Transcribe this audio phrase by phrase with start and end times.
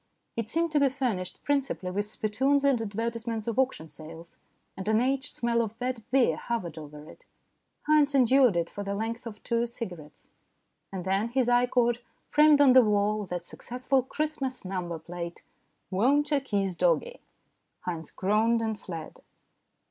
[0.35, 4.37] It seemed to be furnished principally with spittoons and advertisements of auction sales,
[4.75, 7.23] and an aged smell of bad beer hovered over it.
[7.85, 10.31] Haynes endured it for the length of two cigarettes,
[10.91, 11.99] and then his eye caught,
[12.31, 15.43] framed on the wall, that successful Christmas number plate,
[15.91, 17.21] "Won't 'Oo Kiss Doggie?"
[17.85, 19.19] Haynes groaned and fled.